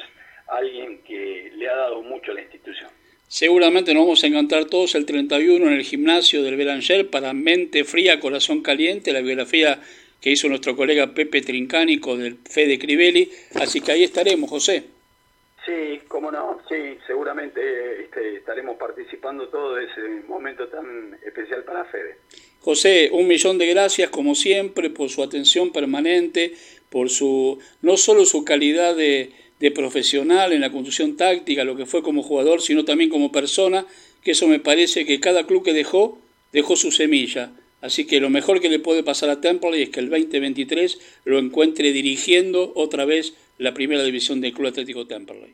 [0.51, 2.89] alguien que le ha dado mucho a la institución.
[3.27, 7.83] Seguramente nos vamos a encontrar todos el 31 en el gimnasio del Belanger para Mente
[7.83, 9.79] Fría, Corazón Caliente, la biografía
[10.19, 13.29] que hizo nuestro colega Pepe Trincánico del Fede Crivelli.
[13.55, 14.83] Así que ahí estaremos, José.
[15.65, 21.85] Sí, cómo no, sí, seguramente este, estaremos participando todo de ese momento tan especial para
[21.85, 22.15] Fede.
[22.61, 26.53] José, un millón de gracias como siempre por su atención permanente,
[26.89, 31.85] por su no solo su calidad de, de profesional en la construcción táctica, lo que
[31.85, 33.85] fue como jugador, sino también como persona,
[34.23, 36.17] que eso me parece que cada club que dejó,
[36.51, 37.51] dejó su semilla.
[37.81, 41.39] Así que lo mejor que le puede pasar a Temple es que el 2023 lo
[41.39, 45.53] encuentre dirigiendo otra vez la primera división del Club Atlético Temperley.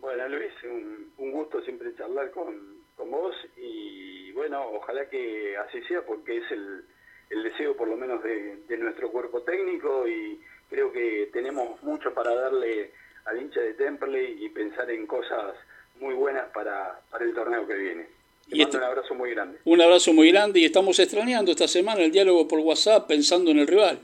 [0.00, 2.54] Bueno, Luis, un, un gusto siempre charlar con,
[2.94, 6.84] con, vos y bueno, ojalá que así sea porque es el,
[7.30, 12.14] el deseo por lo menos de, de nuestro cuerpo técnico y creo que tenemos mucho
[12.14, 12.92] para darle
[13.26, 15.54] al hincha de Temperley y pensar en cosas
[16.00, 18.08] muy buenas para, para el torneo que viene.
[18.48, 19.58] Te y mando este, un abrazo muy grande.
[19.64, 23.58] Un abrazo muy grande y estamos extrañando esta semana el diálogo por WhatsApp pensando en
[23.58, 24.00] el rival.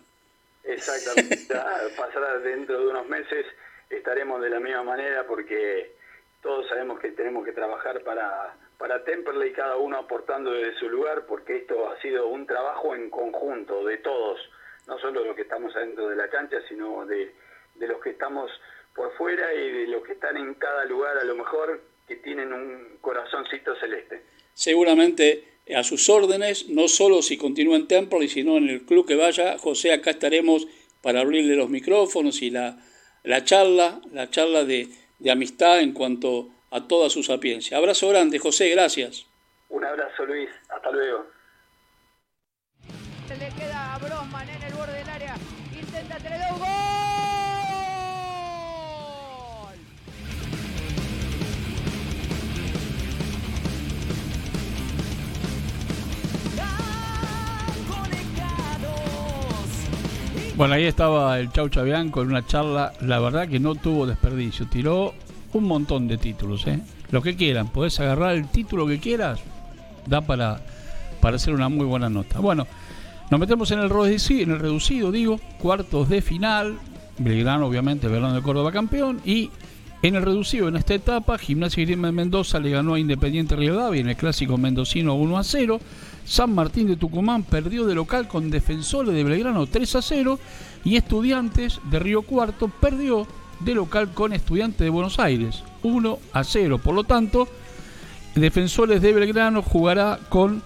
[0.65, 1.37] Exactamente,
[1.97, 3.47] pasará dentro de unos meses,
[3.91, 5.93] estaremos de la misma manera porque
[6.41, 11.27] todos sabemos que tenemos que trabajar para, para Temperley, cada uno aportando desde su lugar,
[11.27, 14.41] porque esto ha sido un trabajo en conjunto de todos,
[14.87, 17.33] no solo los que estamos adentro de la cancha, sino de,
[17.77, 18.51] de los que estamos
[18.95, 22.53] por fuera y de los que están en cada lugar a lo mejor que tienen
[22.53, 24.23] un corazoncito celeste.
[24.55, 29.17] Seguramente a sus órdenes, no solo si continúa en Temple, sino en el club que
[29.17, 29.59] vaya.
[29.59, 30.67] José, acá estaremos
[31.03, 32.77] para abrirle los micrófonos y la,
[33.23, 37.79] la charla, la charla de, de amistad en cuanto a toda su sapiencia.
[37.79, 39.27] Abrazo grande, José, gracias.
[39.69, 40.51] Un abrazo, Luis.
[40.69, 41.27] Hasta luego.
[43.29, 45.35] Se le queda a Brosman en el borde del área.
[45.79, 46.92] Intenta tener un gol.
[60.63, 64.69] Bueno, ahí estaba el Chau Chabián con una charla, la verdad que no tuvo desperdicio,
[64.69, 65.13] tiró
[65.55, 66.79] un montón de títulos, ¿eh?
[67.11, 69.41] Lo que quieran, podés agarrar el título que quieras,
[70.07, 70.61] da para,
[71.21, 72.39] para hacer una muy buena nota.
[72.39, 72.69] Bueno,
[73.29, 76.79] nos metemos en el, en el reducido, digo, cuartos de final,
[77.19, 79.51] Belgrano obviamente, Belgrano de Córdoba campeón, y
[80.03, 84.01] en el reducido en esta etapa, Gimnasia Grima de Mendoza le ganó a Independiente Rivadavia
[84.01, 85.81] en el clásico mendocino 1 a 0.
[86.25, 90.39] San Martín de Tucumán perdió de local con Defensores de Belgrano 3 a 0
[90.85, 93.27] y Estudiantes de Río Cuarto perdió
[93.61, 96.79] de local con Estudiantes de Buenos Aires 1 a 0.
[96.79, 97.49] Por lo tanto,
[98.35, 100.63] Defensores de Belgrano jugará con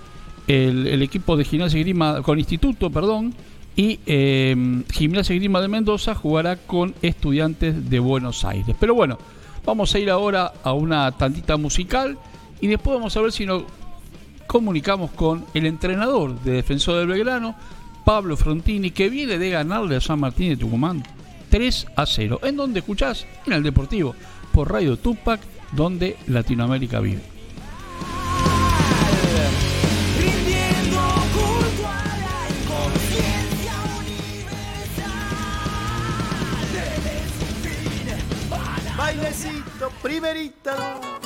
[0.46, 3.34] el, equipo de Gimnasia Grima, con Instituto, perdón,
[3.74, 8.76] y eh, Gimnasia Grima de Mendoza jugará con Estudiantes de Buenos Aires.
[8.78, 9.18] Pero bueno,
[9.64, 12.16] vamos a ir ahora a una tantita musical
[12.60, 13.64] y después vamos a ver si nos
[14.46, 17.54] comunicamos con el entrenador de Defensor del Belgrano,
[18.04, 21.02] Pablo Frontini, que viene de ganarle a San Martín de Tucumán
[21.50, 22.40] 3 a 0.
[22.44, 23.26] ¿En donde escuchás?
[23.46, 24.14] En el Deportivo,
[24.52, 25.40] por Radio Tupac,
[25.72, 27.22] donde Latinoamérica vive.
[38.96, 41.25] Bailecito, primerita.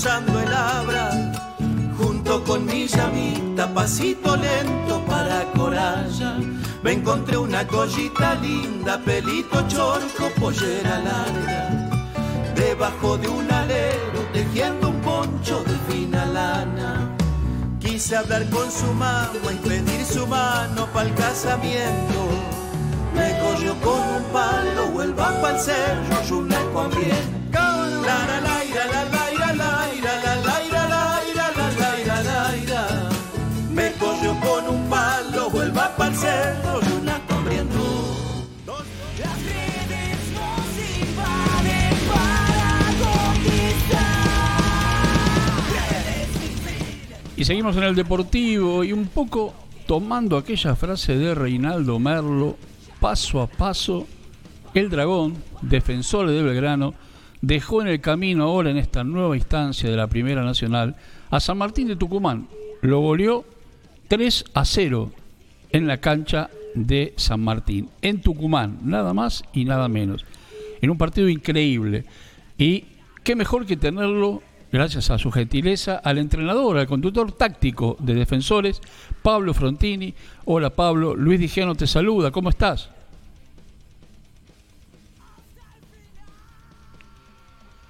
[0.00, 1.10] Cruzando el abra.
[1.98, 6.38] Junto con mi llamita, pasito lento para Coralla.
[6.82, 11.90] Me encontré una collita linda, pelito chorco, pollera larga.
[12.54, 17.14] Debajo de un alero, tejiendo un poncho de fina lana.
[17.78, 22.20] Quise hablar con su mamá y pedir su mano para el casamiento.
[23.14, 26.00] Me cogió con un palo, vuelva pa'l cerro.
[28.06, 29.19] La la la la la la la la
[47.40, 49.54] Y seguimos en el Deportivo y un poco
[49.86, 52.58] tomando aquella frase de Reinaldo Merlo,
[53.00, 54.06] paso a paso,
[54.74, 56.92] el dragón, defensor de Belgrano,
[57.40, 60.96] dejó en el camino ahora en esta nueva instancia de la Primera Nacional
[61.30, 62.46] a San Martín de Tucumán.
[62.82, 63.46] Lo goleó
[64.08, 65.10] 3 a 0
[65.70, 70.26] en la cancha de San Martín, en Tucumán, nada más y nada menos.
[70.82, 72.04] En un partido increíble.
[72.58, 72.84] Y
[73.24, 78.80] qué mejor que tenerlo, gracias a su gentileza, al entrenador, al conductor táctico de defensores,
[79.22, 80.14] Pablo Frontini.
[80.44, 82.90] Hola Pablo, Luis Dijano te saluda, ¿cómo estás?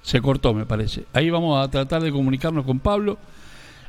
[0.01, 1.05] Se cortó, me parece.
[1.13, 3.17] Ahí vamos a tratar de comunicarnos con Pablo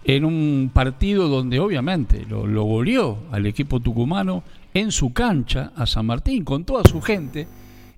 [0.04, 4.42] en un partido donde obviamente lo, lo goleó al equipo tucumano
[4.74, 7.46] en su cancha a San Martín con toda su gente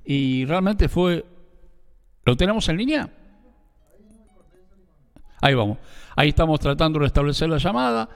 [0.04, 1.24] y realmente fue...
[2.24, 3.10] ¿Lo tenemos en línea?
[5.44, 5.76] Ahí vamos.
[6.16, 8.08] Ahí estamos tratando de restablecer la llamada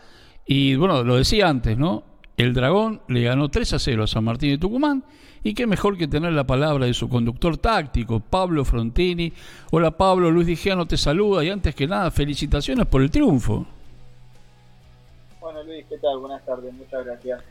[0.46, 2.02] y bueno, lo decía antes, ¿no?
[2.38, 5.04] El Dragón le ganó 3 a 0 a San Martín de Tucumán
[5.44, 9.30] y qué mejor que tener la palabra de su conductor táctico, Pablo Frontini.
[9.72, 13.66] Hola Pablo, Luis Digiano te saluda y antes que nada, felicitaciones por el triunfo.
[15.38, 16.20] Bueno Luis, ¿qué tal?
[16.20, 17.42] Buenas tardes, muchas gracias.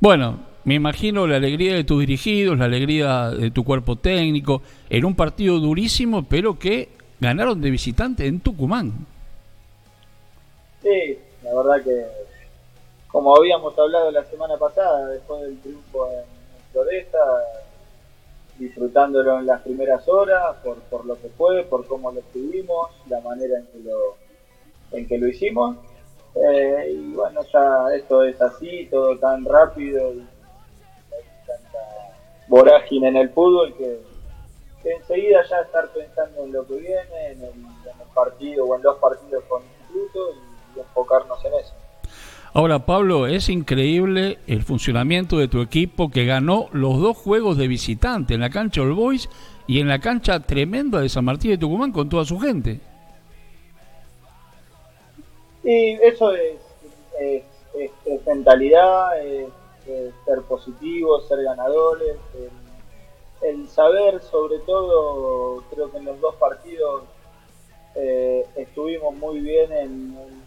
[0.00, 5.04] Bueno, me imagino la alegría de tus dirigidos, la alegría de tu cuerpo técnico, en
[5.04, 6.88] un partido durísimo, pero que
[7.20, 9.06] ganaron de visitante en Tucumán.
[10.86, 12.06] Sí, la verdad que
[13.08, 16.24] como habíamos hablado la semana pasada, después del triunfo en
[16.70, 17.18] Floresta,
[18.56, 23.20] disfrutándolo en las primeras horas, por, por lo que fue, por cómo lo estuvimos, la
[23.20, 23.98] manera en que lo,
[24.92, 25.76] en que lo hicimos.
[26.36, 31.78] Eh, y bueno, ya esto es así, todo tan rápido y hay tanta
[32.46, 34.02] vorágine en el fútbol que,
[34.84, 38.96] enseguida ya estar pensando en lo que viene, en el, en partido o en los
[38.98, 40.45] partidos con instituto
[40.76, 41.74] y, enfocarnos en eso.
[42.52, 47.68] Ahora, Pablo, es increíble el funcionamiento de tu equipo que ganó los dos juegos de
[47.68, 49.28] visitante en la cancha All Boys
[49.66, 52.80] y en la cancha tremenda de San Martín de Tucumán con toda su gente.
[55.64, 56.56] Y eso es,
[57.20, 57.42] es,
[57.78, 59.48] es- es mentalidad, es,
[60.24, 62.16] ser positivos, ser ganadores,
[63.42, 67.02] el, el saber sobre todo, creo que en los dos partidos
[67.94, 70.42] eh, estuvimos muy bien en, en- en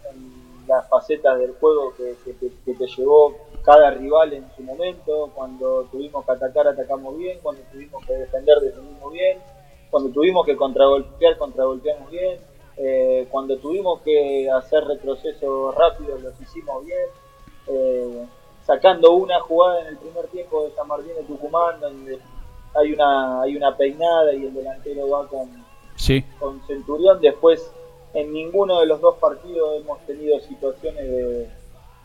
[0.70, 5.32] las facetas del juego que, que te, que te llevó cada rival en su momento,
[5.34, 9.40] cuando tuvimos que atacar atacamos bien, cuando tuvimos que defender defendimos bien,
[9.90, 12.40] cuando tuvimos que contragolpear contragolpeamos bien,
[12.78, 17.08] eh, cuando tuvimos que hacer retrocesos rápidos los hicimos bien,
[17.68, 18.26] eh,
[18.64, 22.20] sacando una jugada en el primer tiempo de San Martín de Tucumán donde
[22.76, 25.50] hay una hay una peinada y el delantero va con,
[26.00, 27.20] Sí, con Centurión.
[27.20, 27.72] Después,
[28.14, 31.06] en ninguno de los dos partidos hemos tenido situaciones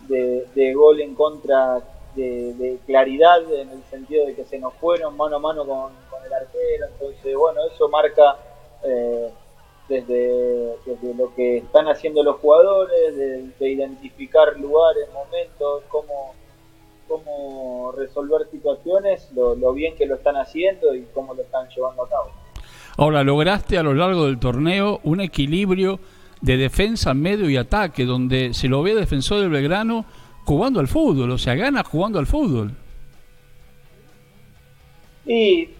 [0.08, 1.80] de, de, gol en contra
[2.14, 5.92] de, de claridad, en el sentido de que se nos fueron mano a mano con,
[6.24, 6.86] el arquero.
[6.86, 8.36] Entonces, bueno, eso marca
[8.82, 9.30] eh,
[9.88, 10.76] desde,
[11.16, 16.34] lo que están haciendo los jugadores, de, de identificar lugares, momentos, cómo,
[17.08, 22.04] cómo resolver situaciones, lo, lo bien que lo están haciendo y cómo lo están llevando
[22.04, 22.43] a cabo.
[22.96, 25.98] Ahora, lograste a lo largo del torneo un equilibrio
[26.40, 30.04] de defensa, medio y ataque, donde se lo ve defensor del Belgrano
[30.44, 32.72] jugando al fútbol, o sea, gana jugando al fútbol.
[35.24, 35.70] Y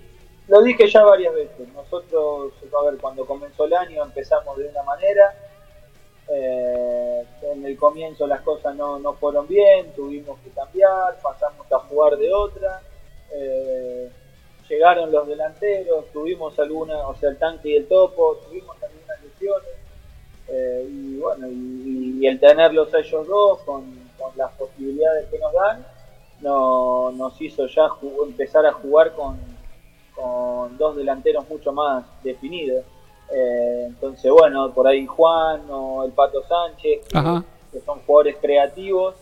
[0.48, 1.68] lo dije ya varias veces.
[1.74, 5.34] Nosotros, a ver, cuando comenzó el año empezamos de una manera.
[6.26, 7.22] Eh,
[7.52, 12.16] en el comienzo las cosas no, no, fueron bien, tuvimos que cambiar, pasamos a jugar
[12.16, 12.80] de otra.
[13.30, 14.10] Eh,
[14.68, 19.68] llegaron los delanteros, tuvimos alguna, o sea, el tanque y el topo, tuvimos algunas lesiones.
[20.48, 23.84] Eh, y bueno, y, el tenerlos a ellos dos con,
[24.18, 25.86] con las posibilidades que nos dan,
[26.40, 27.88] no, nos hizo ya
[28.26, 29.38] empezar a jugar con,
[30.14, 32.84] con dos delanteros mucho más definidos.
[33.30, 39.16] Eh, entonces, bueno, por ahí Juan o el Pato Sánchez, que, son jugadores creativos,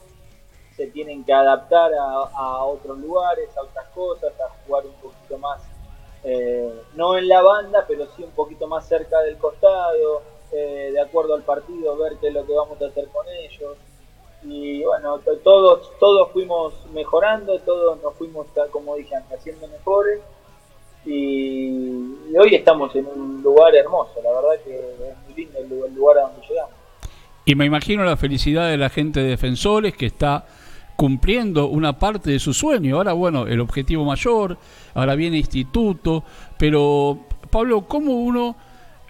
[0.76, 5.60] se tienen que adaptar a, otros lugares, a otras cosas, a jugar un poquito más,
[6.24, 11.00] eh, no en la banda, pero sí un poquito más cerca del costado, eh, de
[11.00, 13.76] acuerdo al partido, ver qué es lo que vamos a hacer con ellos.
[14.44, 20.20] Y bueno, todos, todos fuimos mejorando, todos nos fuimos, como dije antes, haciendo mejores
[21.04, 26.18] y, hoy estamos en un lugar hermoso, la verdad que es muy lindo el lugar,
[26.18, 26.74] a donde llegamos.
[27.44, 30.46] Y me imagino la felicidad de la gente de Defensores que está
[30.96, 32.96] cumpliendo una parte de su sueño.
[32.96, 34.56] Ahora, bueno, el objetivo mayor,
[34.94, 36.24] ahora viene instituto,
[36.58, 37.18] pero
[37.50, 38.56] Pablo, ¿cómo uno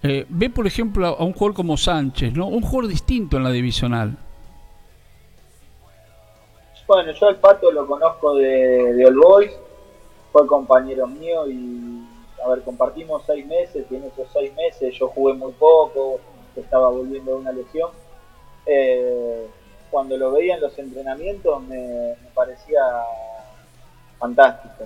[0.03, 2.47] eh, ve, por ejemplo, a un jugador como Sánchez, ¿no?
[2.49, 4.17] Un jugador distinto en la divisional.
[6.89, 9.53] Bueno, yo al Pato lo conozco de, de All Boys,
[10.33, 12.03] fue compañero mío y,
[12.45, 16.19] a ver, compartimos seis meses y en esos seis meses yo jugué muy poco,
[16.57, 17.91] estaba volviendo de una lesión.
[18.67, 19.47] Eh,
[19.93, 22.81] cuando lo veía en los entrenamientos me, parecía
[24.19, 24.85] fantástico,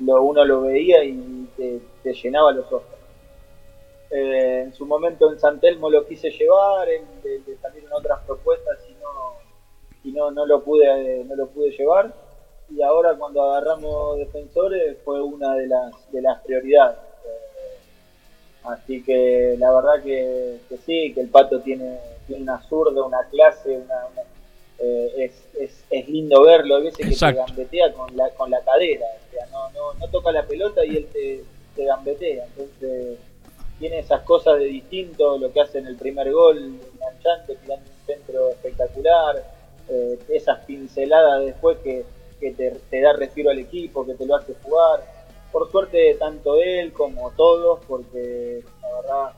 [0.00, 2.96] lo, uno lo veía y te, llenaba los ojos.
[4.10, 8.92] Eh, en su momento en San Telmo lo quise llevar, le, salieron otras propuestas y
[8.94, 9.34] no,
[10.04, 12.14] y no, no lo pude no lo pude llevar
[12.70, 16.98] y ahora cuando agarramos defensores fue una de las, de las prioridades.
[17.24, 17.78] Eh,
[18.64, 23.76] así que la verdad que, sí, que el pato tiene, tiene una zurda, una clase,
[23.76, 24.06] una,
[24.78, 28.60] eh, es, es, es, lindo verlo, a veces que te gambetea con la, con la
[28.60, 33.18] cadera, o sea, no, no, no toca la pelota y él te, te gambetea, entonces
[33.78, 36.58] tiene esas cosas de distinto, lo que hace en el primer gol,
[36.94, 39.44] enganchante, tirando un centro espectacular,
[39.88, 42.04] eh, esas pinceladas después que
[42.40, 45.04] que te, da respiro al equipo, que te lo hace jugar.
[45.52, 49.32] Por suerte, tanto él como todos, porque la verdad,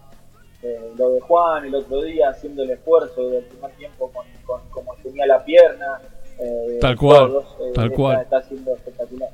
[0.62, 4.10] eh, lo de Juan el otro día haciendo el esfuerzo del primer tiempo
[4.44, 6.00] con, como tenía la pierna.
[6.40, 8.22] Eh, tal cual, eh, tal cual.
[8.22, 9.30] Está haciendo espectacular.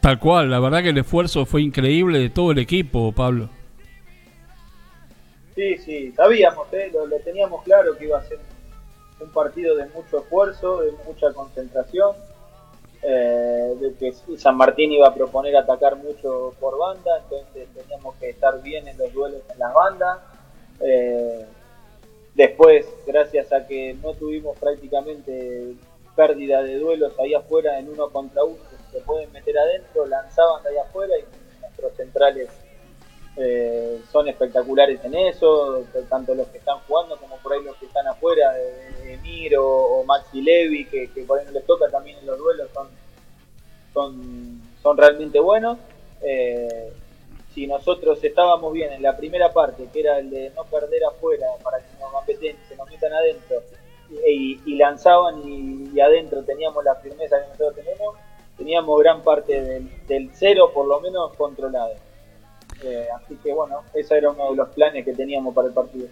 [0.00, 3.50] Tal cual, la verdad que el esfuerzo fue increíble de todo el equipo, Pablo.
[5.54, 8.38] Sí, sí, sabíamos, lo, lo teníamos claro que iba a ser
[9.20, 12.16] un partido de mucho esfuerzo, de mucha concentración,
[13.02, 18.30] eh, de que San Martín iba a proponer atacar mucho por banda, entonces teníamos que
[18.30, 20.18] estar bien en los duelos en las bandas.
[20.80, 21.46] Eh,
[22.34, 25.74] después, gracias a que no tuvimos prácticamente
[26.14, 28.58] pérdida de duelos ahí afuera en uno contra uno,
[28.92, 31.24] se pueden meter adentro, lanzaban de ahí afuera y
[31.60, 32.50] nuestros centrales
[33.36, 37.86] eh, son espectaculares en eso, tanto los que están jugando como por ahí los que
[37.86, 42.26] están afuera, de, Miro o Maxi Levi, que, por ahí no les toca también en
[42.26, 42.88] los duelos, son,
[44.82, 45.78] son, realmente buenos.
[46.22, 46.92] Eh,
[47.54, 51.46] si nosotros estábamos bien en la primera parte, que era el de no perder afuera
[51.62, 52.24] para que nos
[52.68, 53.56] se nos metan adentro,
[54.26, 58.16] y, lanzaban y, adentro teníamos la firmeza que nosotros tenemos,
[58.56, 61.94] teníamos gran parte del, del cero por lo menos controlado.
[62.82, 66.06] Eh, así que bueno, ese era uno de los planes que teníamos para el partido.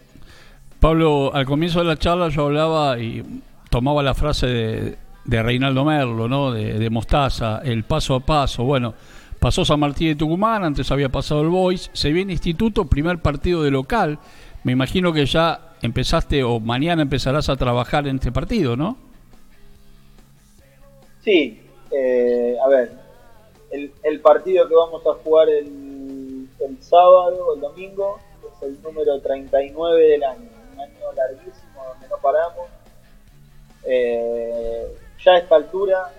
[0.80, 3.24] Pablo, al comienzo de la charla yo hablaba y
[3.70, 6.53] tomaba la frase de, Reinaldo Merlo, ¿no?
[6.53, 8.64] De, Mostaza, el paso a paso.
[8.64, 8.95] Bueno,
[9.39, 13.62] pasó San Martín de Tucumán, antes había pasado el Boys, se viene Instituto, primer partido
[13.62, 14.19] de local.
[14.64, 18.97] Me imagino que ya empezaste o mañana empezarás a trabajar en este partido, ¿no?
[21.23, 21.61] Sí,
[21.91, 22.93] eh, a ver,
[23.71, 25.99] el, el partido que vamos a jugar el
[26.61, 32.16] el sábado, el domingo, es el número 39 del año, un año larguísimo donde no
[32.19, 32.69] paramos.
[33.85, 36.12] Eh, ya a esta altura,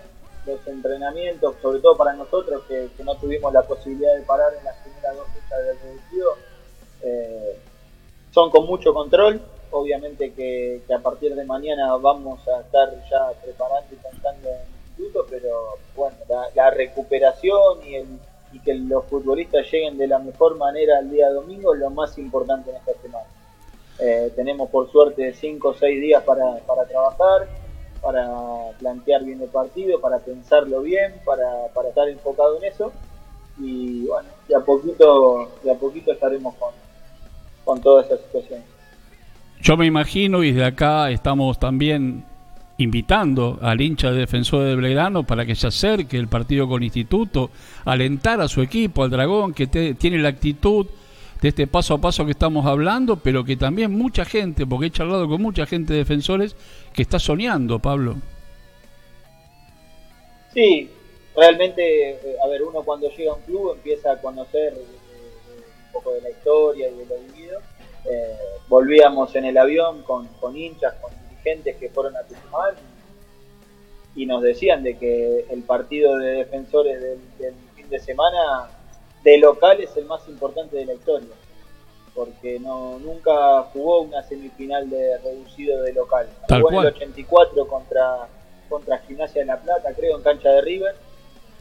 [0.46, 4.76] los entrenamientos, sobre todo para nosotros que, no tuvimos la posibilidad de parar en las
[4.76, 6.34] primeras dos fechas del reducido,
[7.02, 7.58] eh,
[8.32, 9.40] son con mucho control.
[9.72, 14.68] Obviamente que, a partir de mañana vamos a estar ya preparando y pensando en el
[14.88, 16.16] instituto, pero bueno,
[16.54, 18.06] la recuperación y el
[18.52, 22.18] y que los futbolistas lleguen de la mejor manera el día domingo es lo más
[22.18, 23.26] importante en esta semana.
[23.98, 27.48] Eh, tenemos por suerte 5 o 6 días para trabajar,
[28.00, 28.26] para
[28.78, 32.92] plantear bien el partido, para pensarlo bien, para, para estar enfocado en eso.
[33.58, 36.70] Y bueno, de a poquito, de a poquito estaremos con,
[37.64, 38.62] con toda esa situación.
[39.60, 42.24] Yo me imagino y de acá estamos también
[42.78, 47.50] invitando al hincha de defensor de Belgrano para que se acerque el partido con Instituto,
[47.84, 50.86] alentar a su equipo, al Dragón, que tiene la actitud
[51.40, 54.90] de este paso a paso que estamos hablando, pero que también mucha gente, porque he
[54.90, 56.54] charlado con mucha gente de defensores,
[56.92, 58.16] que está soñando, Pablo.
[60.52, 60.90] Sí,
[61.34, 64.84] realmente, eh, a ver, uno cuando llega a un club empieza a conocer eh,
[65.86, 67.60] un poco de la historia y de lo vivido.
[68.04, 68.36] Eh,
[68.68, 72.74] volvíamos en el avión con, con hinchas, con dirigentes que fueron a Tucumán
[74.16, 78.68] y nos decían de que el partido de defensores del, del fin de semana
[79.22, 81.28] de local es el más importante de la historia,
[82.14, 86.28] porque no nunca jugó una semifinal de reducido de local.
[86.48, 88.28] jugó en el 84 contra,
[88.68, 90.94] contra Gimnasia de La Plata, creo, en cancha de River.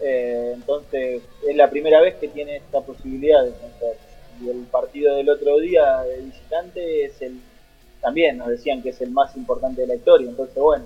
[0.01, 3.97] Eh, entonces es la primera vez que tiene esta posibilidad de vencer.
[4.41, 7.41] Y el partido del otro día de visitante es el
[8.01, 10.29] también nos decían que es el más importante de la historia.
[10.29, 10.85] Entonces, bueno,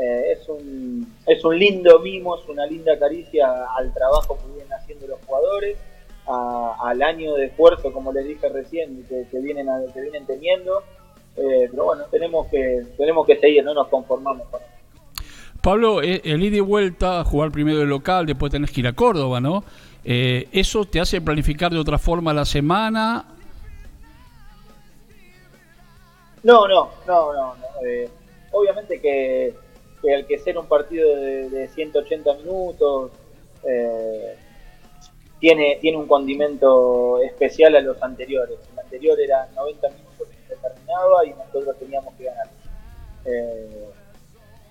[0.00, 4.72] eh, es, un, es un lindo mimo, es una linda caricia al trabajo que vienen
[4.72, 5.76] haciendo los jugadores
[6.26, 10.82] al año de esfuerzo, como les dije recién, que, que vienen, que vienen teniendo.
[11.36, 14.60] Eh, pero bueno, tenemos que, tenemos que seguir, no nos conformamos con
[15.62, 18.92] Pablo, eh, el ida y vuelta, jugar primero de local, después tenés que ir a
[18.92, 19.64] Córdoba, ¿no?
[20.04, 23.24] Eh, ¿Eso te hace planificar de otra forma la semana?
[26.44, 27.54] No, no, no, no.
[28.52, 29.54] obviamente que,
[30.00, 33.10] que, al que ser un partido de, de 180 minutos,
[33.68, 34.36] eh,
[35.40, 38.58] tiene, tiene un condimento especial a los anteriores.
[38.72, 42.48] El anterior era 90 minutos y se terminaba y nosotros teníamos que ganar.
[43.24, 43.88] Eh,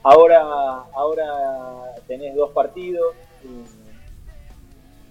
[0.03, 0.41] ahora,
[0.93, 3.15] ahora tenés dos partidos.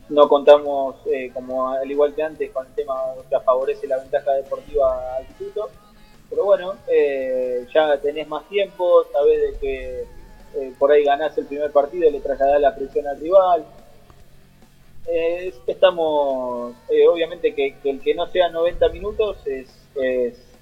[0.09, 2.95] no contamos, eh, como al igual que antes, con el tema
[3.31, 5.71] que favorece la ventaja deportiva al instituto.
[6.29, 10.05] Pero bueno, eh, ya tenés más tiempo, sabés de que
[10.79, 13.65] por ahí ganás el primer partido, y le trasladás la presión al rival
[15.07, 19.69] estamos, eh, obviamente que, el que no sea 90 minutos es,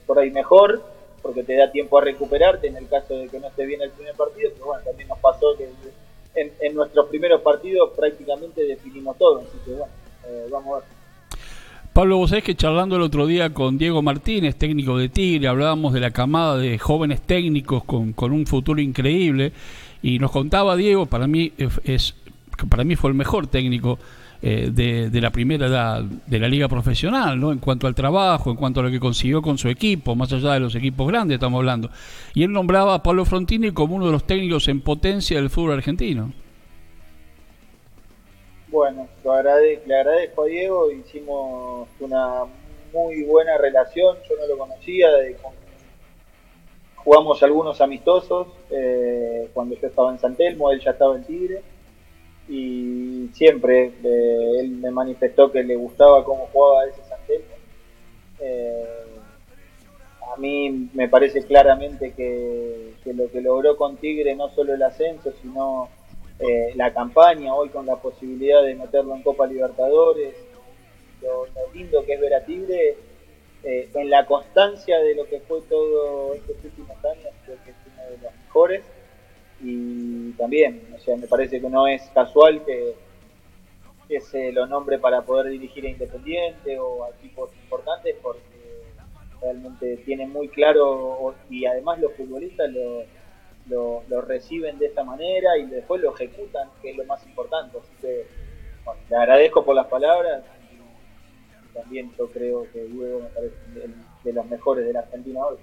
[0.07, 0.82] por ahí mejor,
[1.22, 3.90] porque te da tiempo a recuperarte en el caso de que no esté bien el
[3.90, 5.68] primer partido, pero bueno, también nos pasó que
[6.34, 9.93] en, nuestros primeros partidos prácticamente definimos todo, así que bueno,
[10.26, 10.88] eh, vamos a ver.
[11.93, 15.93] Pablo, vos sabés que charlando el otro día con Diego Martínez, técnico de Tigre, hablábamos
[15.93, 19.53] de la camada de jóvenes técnicos con, con un futuro increíble
[20.03, 21.53] y nos contaba Diego, para mí
[21.84, 22.14] es
[22.68, 23.99] para mí fue el mejor técnico
[24.45, 27.53] eh, de, la primera de la liga profesional, ¿no?
[27.53, 30.55] En cuanto al trabajo, en cuanto a lo que consiguió con su equipo, más allá
[30.55, 31.90] de los equipos grandes estamos hablando.
[32.34, 35.74] Y él nombraba a Pablo Frontini como uno de los técnicos en potencia del fútbol
[35.74, 36.32] argentino.
[38.66, 42.40] Bueno, le agradezco a Diego, hicimos una
[42.93, 45.07] muy buena relación, yo no lo conocía,
[46.97, 51.62] jugamos algunos amistosos eh, cuando yo estaba en San Telmo, él ya estaba en Tigre
[52.49, 57.55] y siempre eh, él me manifestó que le gustaba cómo jugaba ese Santelmo.
[58.40, 58.84] Eh,
[60.34, 65.32] a mí me parece claramente que, lo que logró con Tigre no solo el ascenso,
[65.40, 65.88] sino
[66.38, 70.34] eh, la campaña, hoy con la posibilidad de meterlo en Copa Libertadores,
[71.20, 72.97] lo, lindo que es ver a Tigre
[73.64, 78.03] en la constancia de lo que fue todo estos últimos años, creo que es uno
[78.11, 78.82] de los mejores
[80.37, 82.95] también, o sea, me parece que no es casual que,
[84.20, 88.43] se lo nombre para poder dirigir a Independiente o a equipos importantes porque
[89.41, 92.70] realmente tiene muy claro y además los futbolistas
[93.68, 97.78] lo, lo, reciben de esta manera y después lo ejecutan, que es lo más importante.
[97.78, 98.26] Así que
[99.09, 103.57] le agradezco por las palabras y también yo creo que Diego me parece
[104.24, 105.57] de los mejores de la Argentina hoy.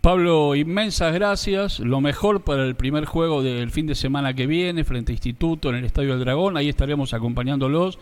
[0.00, 1.78] Pablo, inmensas gracias.
[1.78, 5.68] Lo mejor para el primer juego del fin de semana que viene frente a Instituto
[5.68, 6.56] en el Estadio del Dragón.
[6.56, 7.98] Ahí estaremos acompañándolos.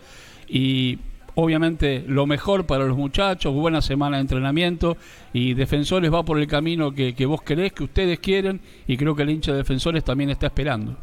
[0.47, 0.99] Y
[1.35, 3.53] obviamente lo mejor para los muchachos.
[3.53, 4.95] Buena semana de entrenamiento.
[5.33, 8.61] Y Defensores va por el camino que, vos querés, que ustedes quieren.
[8.87, 10.95] Y creo que el hincha de Defensores también está esperando.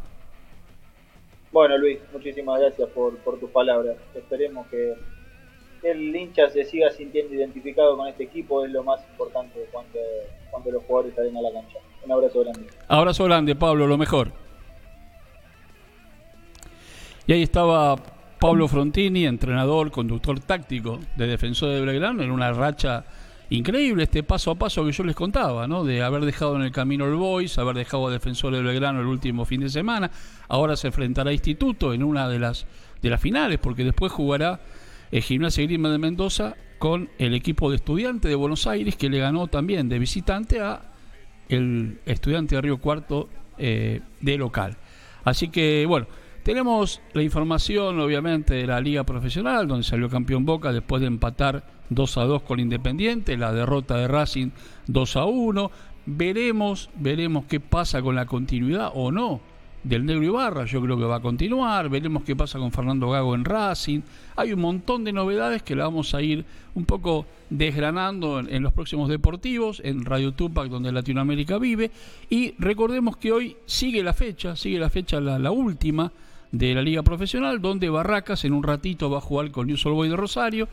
[1.51, 3.97] Bueno, Luis, muchísimas gracias por, por tus palabras.
[4.15, 4.95] Esperemos que
[5.83, 8.65] el hincha se siga sintiendo identificado con este equipo.
[8.65, 9.99] Es lo más importante cuando
[10.49, 11.77] cuando los jugadores salen a la cancha.
[12.03, 12.67] Un abrazo grande.
[12.87, 14.31] Abrazo grande, Pablo, lo mejor.
[17.25, 17.95] Y ahí estaba
[18.39, 23.03] Pablo Frontini, entrenador, conductor táctico de Defensor de Belgrano, en una racha
[23.49, 25.83] increíble este paso a paso que yo les contaba, ¿no?
[25.83, 29.07] De haber dejado en el camino el Boys, haber dejado a Defensores del Belgrano el
[29.07, 30.09] último fin de semana,
[30.47, 32.65] ahora se enfrentará a Instituto en una de las
[33.01, 34.59] de las finales, porque después jugará
[35.11, 39.19] el Gimnasia Grima de Mendoza con el equipo de estudiantes de Buenos Aires que le
[39.19, 40.81] ganó también de visitante a
[41.49, 44.77] el estudiante de Río Cuarto eh, de local.
[45.23, 46.07] Así que bueno,
[46.43, 51.65] tenemos la información obviamente de la liga profesional donde salió campeón Boca después de empatar
[51.89, 54.49] 2 a 2 con Independiente, la derrota de Racing
[54.87, 55.71] 2 a 1.
[56.05, 59.41] Veremos, veremos qué pasa con la continuidad o no
[59.87, 63.35] del Negro Ibarra, yo creo que va a continuar, veremos qué pasa con Fernando Gago
[63.35, 64.01] en Racing,
[64.35, 68.73] hay un montón de novedades que la vamos a ir un poco desgranando en, los
[68.73, 71.91] próximos deportivos, en Radio Tupac, donde Latinoamérica vive,
[72.29, 76.11] y recordemos que hoy sigue la fecha, sigue la fecha la, última
[76.51, 80.09] de la Liga Profesional, donde Barracas en un ratito va a jugar con News Boy
[80.09, 80.67] de Rosario,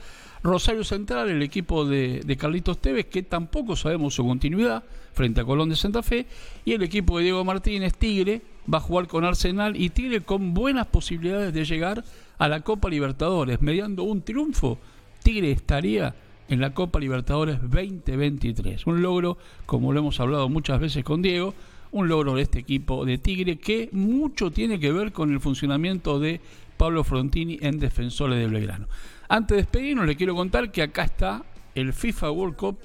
[0.44, 4.84] Rosario Central, el equipo de, Carlitos Tevez, que tampoco sabemos su continuidad
[5.14, 6.26] frente a Colón de Santa Fe,
[6.66, 8.42] y el equipo de Diego Martínez, Tigre,
[8.72, 12.04] va a jugar con Arsenal y Tigre con buenas posibilidades de llegar
[12.36, 13.62] a la Copa Libertadores.
[13.62, 14.78] Mediando un triunfo,
[15.22, 16.14] Tigre estaría
[16.50, 18.86] en la Copa Libertadores 2023.
[18.86, 21.54] Un logro, como lo hemos hablado muchas veces con Diego,
[21.90, 26.18] un logro de este equipo de Tigre que mucho tiene que ver con el funcionamiento
[26.18, 26.42] de
[26.76, 28.88] Pablo Frontini en Defensores de Belgrano.
[29.28, 31.44] Antes de despedirnos, le quiero contar que acá está
[31.74, 32.78] el FIFA World Cup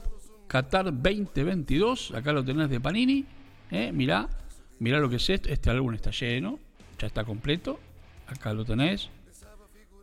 [0.48, 2.14] Qatar 2022.
[2.16, 3.26] Acá lo tenés de Panini.
[3.72, 3.92] ¿eh?
[3.92, 4.30] Mirá,
[4.80, 5.50] Mirá lo que es esto.
[5.50, 6.58] Este álbum está lleno.
[6.98, 7.80] Ya está completo.
[8.28, 9.10] Acá lo tenés.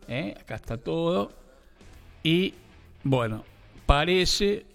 [0.07, 0.35] ¿Eh?
[0.39, 1.31] Acá está todo.
[2.23, 2.53] Y
[3.03, 3.43] bueno,
[3.85, 4.65] parece,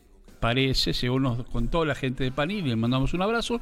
[0.41, 3.61] parece, según nos contó la gente de Panini, le mandamos un abrazo,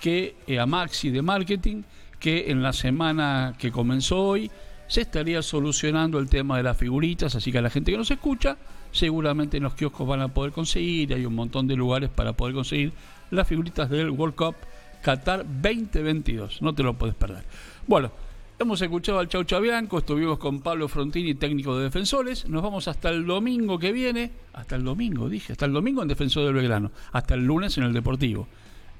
[0.00, 1.82] que eh, a Maxi de Marketing,
[2.18, 4.50] que en la semana que comenzó hoy
[4.86, 8.10] se estaría solucionando el tema de las figuritas, así que a la gente que nos
[8.10, 8.56] escucha,
[8.92, 12.54] seguramente en los kioscos van a poder conseguir, hay un montón de lugares para poder
[12.54, 12.92] conseguir
[13.30, 14.56] las figuritas del World Cup
[15.02, 16.62] Qatar 2022.
[16.62, 17.44] No te lo puedes perder.
[17.86, 18.10] Bueno,
[18.58, 22.48] hemos escuchado al Chau Chabianco, estuvimos con Pablo Frontini, técnico de defensores.
[22.48, 24.30] Nos vamos hasta el domingo que viene.
[24.54, 25.52] Hasta el domingo, dije.
[25.52, 26.90] Hasta el domingo en Defensor del Belgrano.
[27.12, 28.48] Hasta el lunes en el Deportivo.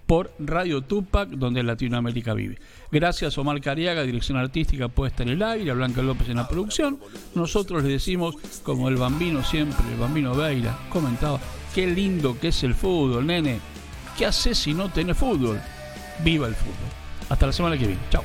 [0.07, 2.59] Por Radio Tupac, donde Latinoamérica vive.
[2.90, 6.98] Gracias Omar Cariaga, dirección artística puesta en el aire, a Blanca López en la producción.
[7.34, 11.40] Nosotros le decimos, como el bambino siempre, el bambino Beira, comentaba,
[11.74, 13.61] qué lindo que es el fútbol, nene.
[14.18, 15.61] ¿Qué haces si no tenés fútbol?
[16.22, 16.74] viva el fútbol.
[17.28, 18.02] Hasta la semana que viene.
[18.11, 18.22] Chao.